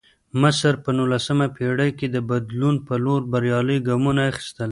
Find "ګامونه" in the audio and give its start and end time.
3.87-4.21